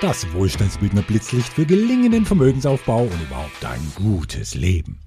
[0.00, 4.98] Das Wohlstandsbildner Blitzlicht für gelingenden Vermögensaufbau und überhaupt ein gutes Leben.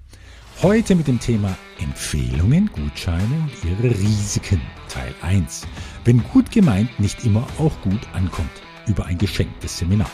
[0.62, 4.60] Heute mit dem Thema Empfehlungen, Gutscheine und ihre Risiken.
[4.88, 5.66] Teil 1.
[6.04, 8.62] Wenn gut gemeint nicht immer auch gut ankommt.
[8.86, 10.10] Über ein geschenktes Seminar.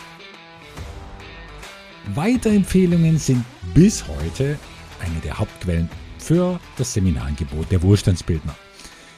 [2.14, 3.44] Weiterempfehlungen sind
[3.74, 4.58] bis heute
[5.04, 8.56] eine der Hauptquellen für das Seminarangebot der Wohlstandsbildner.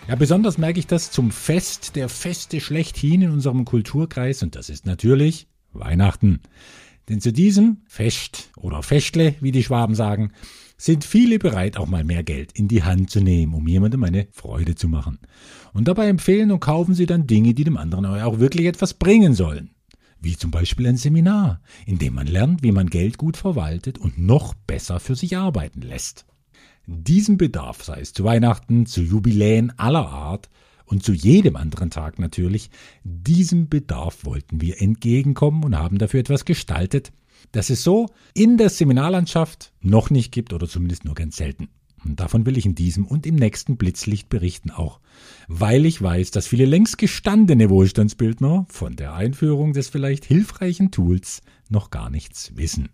[0.08, 4.68] Ja, besonders merke ich das zum Fest der Feste schlechthin in unserem Kulturkreis und das
[4.68, 6.40] ist natürlich Weihnachten.
[7.08, 10.32] Denn zu diesem Fest oder Festle, wie die Schwaben sagen,
[10.76, 14.26] sind viele bereit, auch mal mehr Geld in die Hand zu nehmen, um jemandem eine
[14.32, 15.18] Freude zu machen.
[15.72, 19.34] Und dabei empfehlen und kaufen sie dann Dinge, die dem anderen auch wirklich etwas bringen
[19.34, 19.70] sollen.
[20.20, 24.18] Wie zum Beispiel ein Seminar, in dem man lernt, wie man Geld gut verwaltet und
[24.18, 26.26] noch besser für sich arbeiten lässt.
[26.86, 30.50] Diesem Bedarf, sei es zu Weihnachten, zu Jubiläen aller Art,
[30.84, 32.70] und zu jedem anderen Tag natürlich,
[33.04, 37.12] diesem Bedarf wollten wir entgegenkommen und haben dafür etwas gestaltet,
[37.50, 41.68] das es so in der Seminarlandschaft noch nicht gibt oder zumindest nur ganz selten.
[42.04, 45.00] Und davon will ich in diesem und im nächsten Blitzlicht berichten auch,
[45.46, 51.42] weil ich weiß, dass viele längst gestandene Wohlstandsbildner von der Einführung des vielleicht hilfreichen Tools
[51.68, 52.88] noch gar nichts wissen.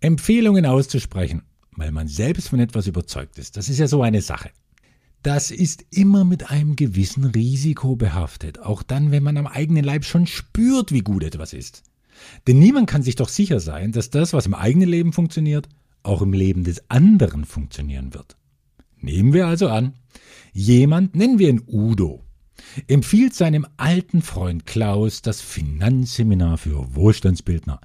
[0.00, 1.42] Empfehlungen auszusprechen,
[1.72, 4.50] weil man selbst von etwas überzeugt ist, das ist ja so eine Sache
[5.22, 10.04] das ist immer mit einem gewissen Risiko behaftet, auch dann, wenn man am eigenen Leib
[10.04, 11.82] schon spürt, wie gut etwas ist.
[12.46, 15.68] Denn niemand kann sich doch sicher sein, dass das, was im eigenen Leben funktioniert,
[16.02, 18.36] auch im Leben des anderen funktionieren wird.
[19.00, 19.94] Nehmen wir also an,
[20.52, 22.24] jemand, nennen wir ihn Udo,
[22.86, 27.80] empfiehlt seinem alten Freund Klaus das Finanzseminar für Wohlstandsbildner,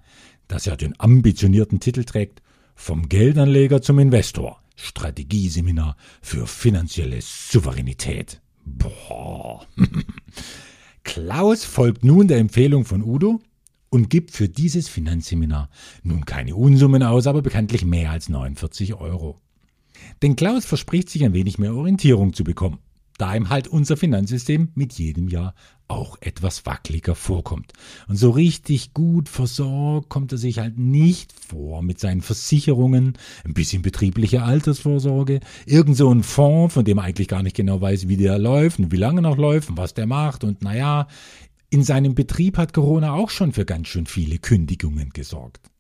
[0.48, 2.42] das ja den ambitionierten Titel trägt,
[2.76, 4.63] vom Geldanleger zum Investor.
[4.76, 8.42] Strategieseminar für finanzielle Souveränität.
[8.66, 9.66] Boah.
[11.04, 13.42] Klaus folgt nun der Empfehlung von Udo
[13.90, 15.70] und gibt für dieses Finanzseminar
[16.02, 19.38] nun keine Unsummen aus, aber bekanntlich mehr als 49 Euro.
[20.22, 22.80] Denn Klaus verspricht sich ein wenig mehr Orientierung zu bekommen
[23.18, 25.54] da ihm halt unser Finanzsystem mit jedem Jahr
[25.88, 27.74] auch etwas wackeliger vorkommt.
[28.08, 33.54] Und so richtig gut versorgt kommt er sich halt nicht vor mit seinen Versicherungen, ein
[33.54, 38.08] bisschen betriebliche Altersvorsorge, irgend so ein Fonds, von dem er eigentlich gar nicht genau weiß,
[38.08, 41.08] wie der läuft und wie lange noch läuft und was der macht und naja,
[41.70, 45.72] in seinem Betrieb hat Corona auch schon für ganz schön viele Kündigungen gesorgt.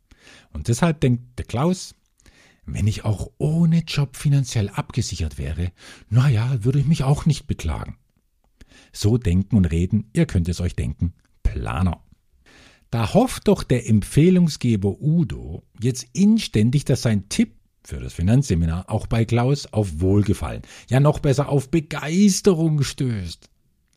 [0.51, 1.93] Und deshalb denkt der Klaus,
[2.65, 5.71] wenn ich auch ohne Job finanziell abgesichert wäre,
[6.09, 7.97] naja, würde ich mich auch nicht beklagen.
[8.91, 12.03] So denken und reden, ihr könnt es euch denken, Planer.
[12.89, 19.07] Da hofft doch der Empfehlungsgeber Udo jetzt inständig, dass sein Tipp für das Finanzseminar auch
[19.07, 23.49] bei Klaus auf Wohlgefallen, ja noch besser auf Begeisterung stößt.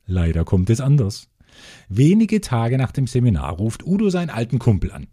[0.07, 1.29] Leider kommt es anders.
[1.89, 5.07] Wenige Tage nach dem Seminar ruft Udo seinen alten Kumpel an.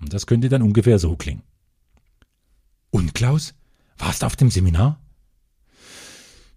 [0.00, 1.42] Und das könnte dann ungefähr so klingen.
[2.90, 3.54] Und Klaus,
[3.98, 4.98] warst du auf dem Seminar?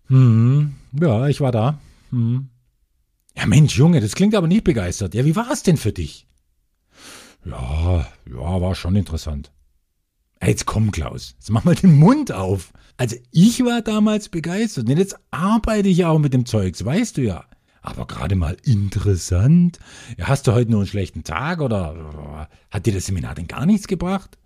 [0.07, 1.79] Hm, ja, ich war da.
[2.11, 2.49] Hm.
[3.35, 5.13] Ja, Mensch, Junge, das klingt aber nicht begeistert.
[5.13, 6.27] Ja, wie war es denn für dich?
[7.45, 9.51] Ja, ja, war schon interessant.
[10.43, 12.73] Jetzt komm, Klaus, jetzt mach mal den Mund auf.
[12.97, 17.21] Also ich war damals begeistert, denn jetzt arbeite ich auch mit dem Zeugs, weißt du
[17.21, 17.45] ja.
[17.81, 19.79] Aber gerade mal interessant.
[20.17, 23.65] Ja, hast du heute nur einen schlechten Tag oder hat dir das Seminar denn gar
[23.65, 24.37] nichts gebracht?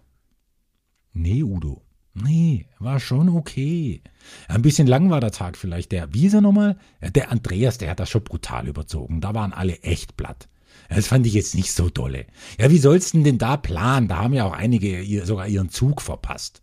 [1.15, 1.81] Nee, Udo.
[2.13, 4.01] Nee, war schon okay.
[4.47, 5.91] Ein bisschen lang war der Tag vielleicht.
[5.91, 6.77] Der, wie ist er nochmal?
[7.01, 9.21] Der Andreas, der hat das schon brutal überzogen.
[9.21, 10.47] Da waren alle echt platt.
[10.89, 12.25] Das fand ich jetzt nicht so dolle.
[12.59, 14.07] Ja, wie sollst du denn da planen?
[14.07, 16.61] Da haben ja auch einige sogar ihren Zug verpasst.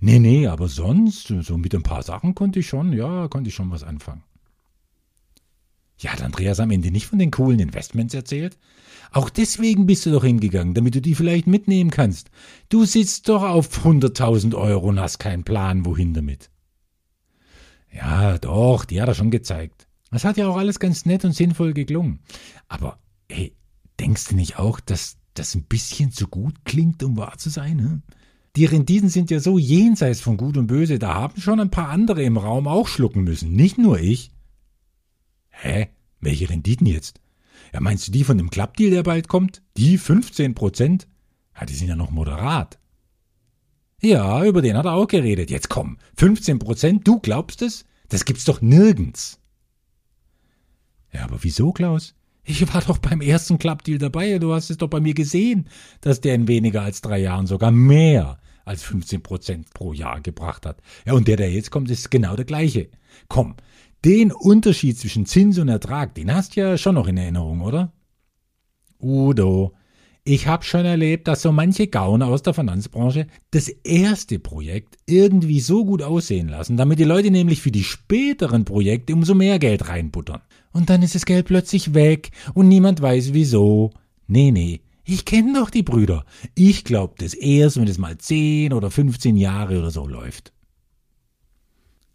[0.00, 3.54] Nee, nee, aber sonst, so mit ein paar Sachen konnte ich schon, ja, konnte ich
[3.54, 4.22] schon was anfangen.
[5.98, 8.58] Ja, hat Andreas am Ende nicht von den coolen Investments erzählt?
[9.12, 12.30] Auch deswegen bist du doch hingegangen, damit du die vielleicht mitnehmen kannst.
[12.68, 16.50] Du sitzt doch auf 100.000 Euro und hast keinen Plan, wohin damit.
[17.92, 19.86] Ja, doch, die hat er schon gezeigt.
[20.10, 22.20] Das hat ja auch alles ganz nett und sinnvoll geklungen.
[22.66, 22.98] Aber,
[23.30, 23.56] hey,
[24.00, 27.78] denkst du nicht auch, dass das ein bisschen zu gut klingt, um wahr zu sein?
[27.78, 28.02] Hm?
[28.56, 31.88] Die Renditen sind ja so jenseits von Gut und Böse, da haben schon ein paar
[31.88, 34.30] andere im Raum auch schlucken müssen, nicht nur ich.
[35.50, 35.88] Hä?
[36.24, 37.20] Welche Renditen jetzt?
[37.72, 39.62] Ja, meinst du die von dem Klappdeal, der bald kommt?
[39.76, 41.06] Die 15 Prozent?
[41.58, 42.78] Ja, die sind ja noch moderat.
[44.00, 45.50] Ja, über den hat er auch geredet.
[45.50, 47.84] Jetzt komm, 15 Prozent, du glaubst es?
[48.08, 49.38] Das gibt's doch nirgends.
[51.12, 52.14] Ja, aber wieso, Klaus?
[52.44, 54.38] Ich war doch beim ersten Klappdeal dabei.
[54.38, 55.68] Du hast es doch bei mir gesehen,
[56.00, 60.66] dass der in weniger als drei Jahren sogar mehr als 15 Prozent pro Jahr gebracht
[60.66, 60.80] hat.
[61.06, 62.88] Ja, und der, der jetzt kommt, ist genau der gleiche.
[63.28, 63.56] Komm,
[64.04, 67.92] den Unterschied zwischen Zins und Ertrag, den hast du ja schon noch in Erinnerung, oder?
[69.00, 69.72] Udo,
[70.24, 75.60] ich habe schon erlebt, dass so manche Gauner aus der Finanzbranche das erste Projekt irgendwie
[75.60, 79.88] so gut aussehen lassen, damit die Leute nämlich für die späteren Projekte umso mehr Geld
[79.88, 80.40] reinbuttern.
[80.72, 83.90] Und dann ist das Geld plötzlich weg und niemand weiß wieso.
[84.26, 86.24] Nee, nee, ich kenne doch die Brüder.
[86.54, 90.52] Ich glaub das erst, wenn es mal 10 oder 15 Jahre oder so läuft.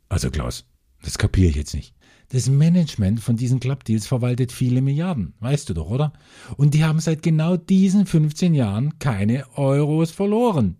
[0.09, 0.65] Also Klaus,
[1.01, 1.93] das kapiere ich jetzt nicht.
[2.31, 6.13] Das Management von diesen Clubdeals verwaltet viele Milliarden, weißt du doch, oder?
[6.57, 10.77] Und die haben seit genau diesen 15 Jahren keine Euros verloren.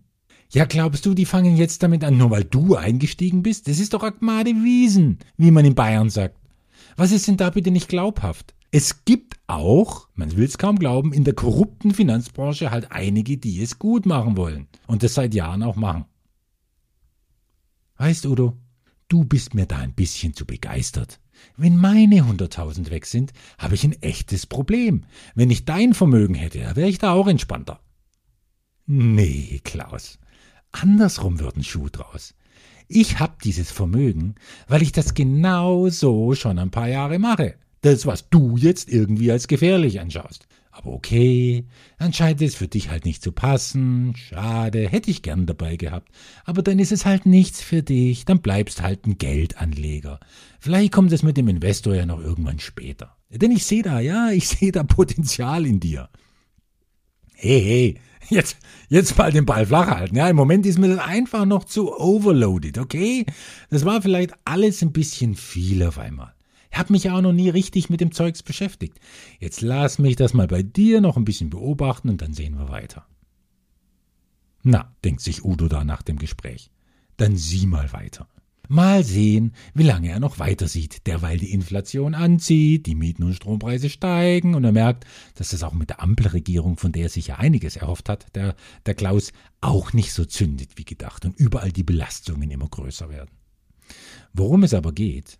[0.52, 3.68] Ja, glaubst du, die fangen jetzt damit an, nur weil du eingestiegen bist?
[3.68, 6.36] Das ist doch Agmade Wiesen, wie man in Bayern sagt.
[6.96, 8.54] Was ist denn da bitte nicht glaubhaft?
[8.72, 13.60] Es gibt auch, man will es kaum glauben, in der korrupten Finanzbranche halt einige, die
[13.60, 16.04] es gut machen wollen und das seit Jahren auch machen.
[17.96, 18.56] Weißt, Udo,
[19.10, 21.20] du bist mir da ein bisschen zu begeistert.
[21.56, 25.04] Wenn meine hunderttausend weg sind, habe ich ein echtes Problem.
[25.34, 27.80] Wenn ich dein Vermögen hätte, wäre ich da auch entspannter.
[28.86, 30.18] Nee, Klaus.
[30.72, 32.34] Andersrum wird ein Schuh draus.
[32.88, 34.34] Ich hab dieses Vermögen,
[34.68, 37.56] weil ich das genau so schon ein paar Jahre mache.
[37.82, 40.46] Das, was du jetzt irgendwie als gefährlich anschaust.
[40.82, 41.66] Aber okay,
[41.98, 44.14] dann scheint es für dich halt nicht zu passen.
[44.16, 46.08] Schade, hätte ich gern dabei gehabt.
[46.46, 48.24] Aber dann ist es halt nichts für dich.
[48.24, 50.20] Dann bleibst halt ein Geldanleger.
[50.58, 53.14] Vielleicht kommt es mit dem Investor ja noch irgendwann später.
[53.28, 56.08] Denn ich sehe da, ja, ich sehe da Potenzial in dir.
[57.34, 58.00] Hey, hey,
[58.30, 58.56] jetzt,
[58.88, 60.16] jetzt mal den Ball flach halten.
[60.16, 63.26] Ja, im Moment ist mir das einfach noch zu overloaded, okay?
[63.68, 66.32] Das war vielleicht alles ein bisschen viel auf einmal.
[66.70, 68.98] Ich habe mich ja auch noch nie richtig mit dem Zeugs beschäftigt.
[69.38, 72.68] Jetzt lass mich das mal bei dir noch ein bisschen beobachten und dann sehen wir
[72.68, 73.06] weiter.
[74.62, 76.70] Na, denkt sich Udo da nach dem Gespräch.
[77.16, 78.28] Dann sieh mal weiter.
[78.68, 83.34] Mal sehen, wie lange er noch weiter sieht, derweil die Inflation anzieht, die Mieten und
[83.34, 87.26] Strompreise steigen und er merkt, dass das auch mit der Ampelregierung, von der er sich
[87.26, 88.54] ja einiges erhofft hat, der,
[88.86, 93.32] der Klaus auch nicht so zündet wie gedacht und überall die Belastungen immer größer werden.
[94.32, 95.39] Worum es aber geht,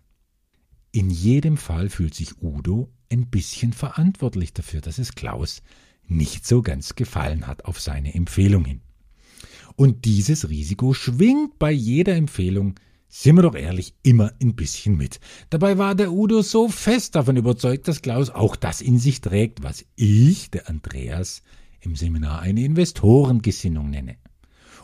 [0.91, 5.61] in jedem Fall fühlt sich Udo ein bisschen verantwortlich dafür, dass es Klaus
[6.07, 8.81] nicht so ganz gefallen hat auf seine Empfehlung hin.
[9.75, 12.75] Und dieses Risiko schwingt bei jeder Empfehlung,
[13.07, 15.19] sind wir doch ehrlich, immer ein bisschen mit.
[15.49, 19.63] Dabei war der Udo so fest davon überzeugt, dass Klaus auch das in sich trägt,
[19.63, 21.41] was ich, der Andreas,
[21.81, 24.17] im Seminar eine Investorengesinnung nenne.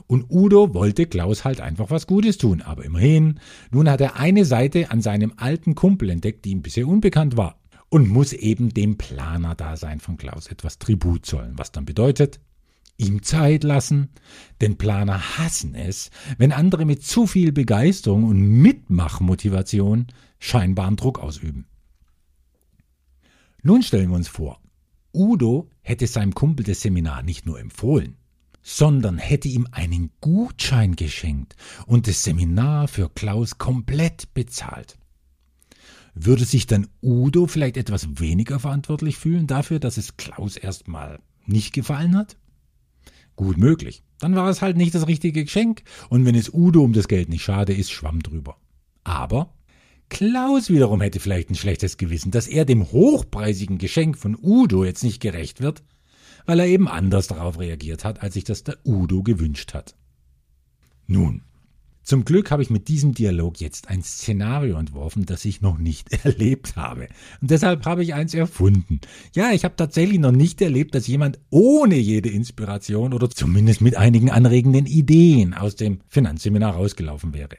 [0.07, 2.62] Und Udo wollte Klaus halt einfach was Gutes tun.
[2.62, 3.39] Aber immerhin,
[3.71, 7.59] nun hat er eine Seite an seinem alten Kumpel entdeckt, die ihm bisher unbekannt war.
[7.89, 11.57] Und muss eben dem Planer-Dasein von Klaus etwas Tribut zollen.
[11.57, 12.39] Was dann bedeutet,
[12.98, 14.09] ihm Zeit lassen,
[14.62, 20.07] denn Planer hassen es, wenn andere mit zu viel Begeisterung und Mitmachmotivation
[20.39, 21.68] scheinbaren Druck ausüben.
[23.62, 24.60] Nun stellen wir uns vor,
[25.13, 28.18] Udo hätte seinem Kumpel das Seminar nicht nur empfohlen,
[28.69, 31.56] sondern hätte ihm einen Gutschein geschenkt
[31.86, 34.98] und das Seminar für Klaus komplett bezahlt.
[36.14, 41.74] Würde sich dann Udo vielleicht etwas weniger verantwortlich fühlen dafür, dass es Klaus erstmal nicht
[41.74, 42.36] gefallen hat?
[43.38, 44.04] Gut möglich.
[44.19, 47.30] Dann war es halt nicht das richtige Geschenk und wenn es Udo um das Geld
[47.30, 48.58] nicht schade ist, schwamm drüber.
[49.06, 49.54] Aber
[50.10, 55.06] Klaus wiederum hätte vielleicht ein schlechtes Gewissen, dass er dem hochpreisigen Geschenk von Udo jetzt
[55.06, 55.84] nicht gerecht wird
[56.48, 59.96] weil er eben anders darauf reagiert hat, als sich das der Udo gewünscht hat.
[61.06, 61.44] Nun,
[62.08, 66.13] zum Glück habe ich mit diesem Dialog jetzt ein Szenario entworfen, das ich noch nicht
[66.25, 67.10] erlebt habe.
[67.42, 69.01] Und deshalb habe ich eins erfunden.
[69.36, 73.98] Ja, ich habe tatsächlich noch nicht erlebt, dass jemand ohne jede Inspiration oder zumindest mit
[73.98, 77.58] einigen anregenden Ideen aus dem Finanzseminar rausgelaufen wäre.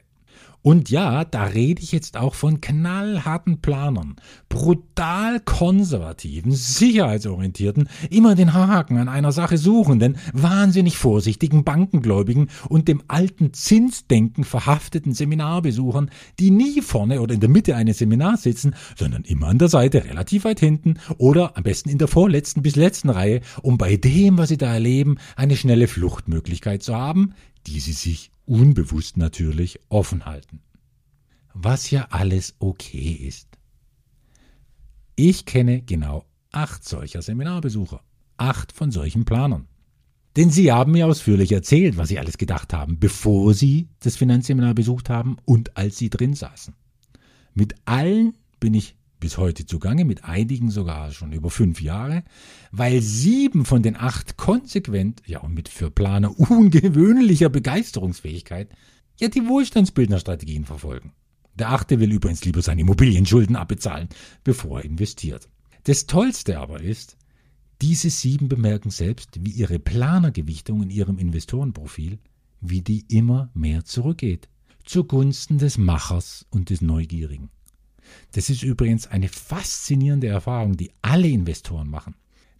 [0.61, 4.17] Und ja, da rede ich jetzt auch von knallharten Planern,
[4.49, 13.01] brutal konservativen, sicherheitsorientierten, immer den Haken an einer Sache suchenden, wahnsinnig vorsichtigen Bankengläubigen und dem
[13.07, 19.23] alten Zinsdenken verhafteten Seminarbesuchern, die nie vorne oder in der Mitte eines Seminars sitzen, sondern
[19.23, 23.09] immer an der Seite relativ weit hinten oder am besten in der vorletzten bis letzten
[23.09, 27.33] Reihe, um bei dem, was sie da erleben, eine schnelle Fluchtmöglichkeit zu haben,
[27.65, 30.61] die sie sich unbewusst natürlich offen halten.
[31.53, 33.47] Was ja alles okay ist.
[35.15, 38.01] Ich kenne genau acht solcher Seminarbesucher,
[38.37, 39.67] acht von solchen Planern.
[40.35, 44.73] Denn sie haben mir ausführlich erzählt, was sie alles gedacht haben, bevor sie das Finanzseminar
[44.73, 46.73] besucht haben und als sie drin saßen.
[47.53, 52.23] Mit allen bin ich bis heute zugange, mit einigen sogar schon über fünf Jahre,
[52.71, 58.69] weil sieben von den acht konsequent, ja und mit für Planer ungewöhnlicher Begeisterungsfähigkeit,
[59.19, 61.13] ja die Wohlstandsbildnerstrategien verfolgen.
[61.55, 64.07] Der achte will übrigens lieber seine Immobilienschulden abbezahlen,
[64.43, 65.49] bevor er investiert.
[65.83, 67.17] Das Tollste aber ist,
[67.81, 72.19] Diese sieben bemerken selbst, wie ihre Planergewichtung in ihrem Investorenprofil,
[72.59, 74.49] wie die immer mehr zurückgeht,
[74.83, 77.49] zugunsten des Machers und des Neugierigen.
[78.31, 82.15] Das ist übrigens eine faszinierende Erfahrung, die alle Investoren machen,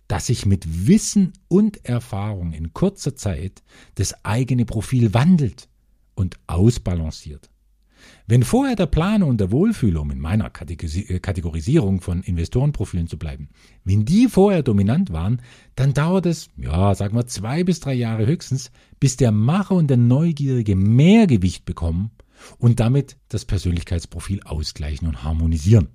[0.08, 3.62] dass sich mit Wissen und Erfahrung in kurzer Zeit
[3.96, 5.70] das eigene Profil wandelt
[6.16, 7.50] und ausbalanciert.
[8.26, 13.18] Wenn vorher der Planer und der Wohlfühler, um in meiner äh, Kategorisierung von Investorenprofilen zu
[13.18, 13.50] bleiben,
[13.84, 15.42] wenn die vorher dominant waren,
[15.76, 19.88] dann dauert es, ja, sagen wir zwei bis drei Jahre höchstens, bis der Macher und
[19.88, 22.12] der Neugierige mehr Gewicht bekommen
[22.58, 25.90] und damit das Persönlichkeitsprofil ausgleichen und harmonisieren.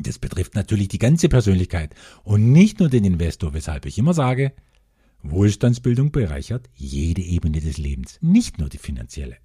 [0.00, 4.52] Das betrifft natürlich die ganze Persönlichkeit und nicht nur den Investor, weshalb ich immer sage,
[5.22, 9.38] Wohlstandsbildung bereichert jede Ebene des Lebens, nicht nur die finanzielle.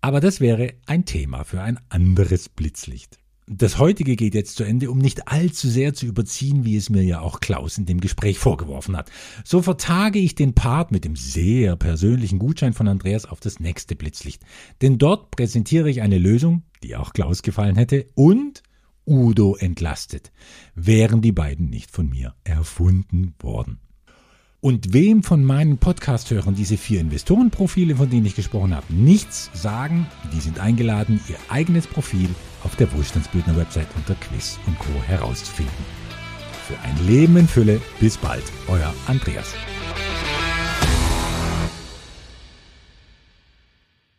[0.00, 3.18] Aber das wäre ein Thema für ein anderes Blitzlicht.
[3.46, 7.02] Das heutige geht jetzt zu Ende, um nicht allzu sehr zu überziehen, wie es mir
[7.02, 9.10] ja auch Klaus in dem Gespräch vorgeworfen hat.
[9.44, 13.96] So vertage ich den Part mit dem sehr persönlichen Gutschein von Andreas auf das nächste
[13.96, 14.42] Blitzlicht.
[14.80, 18.62] Denn dort präsentiere ich eine Lösung, die auch Klaus gefallen hätte und
[19.06, 20.32] Udo entlastet,
[20.74, 23.78] wären die beiden nicht von mir erfunden worden.
[24.60, 30.06] Und wem von meinen Podcast-Hörern diese vier Investorenprofile, von denen ich gesprochen habe, nichts sagen,
[30.32, 32.30] die sind eingeladen, ihr eigenes Profil
[32.64, 35.02] auf der Wohlstandsbildner-Website unter Quiz und Co.
[35.06, 35.72] herauszufinden.
[36.66, 39.54] Für ein Leben in Fülle, bis bald, euer Andreas.